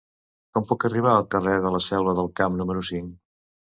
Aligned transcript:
Com 0.57 0.65
puc 0.71 0.85
arribar 0.89 1.13
al 1.19 1.29
carrer 1.37 1.55
de 1.69 1.75
la 1.79 1.85
Selva 1.91 2.19
del 2.23 2.35
Camp 2.43 2.63
número 2.65 2.87
cinc? 2.95 3.19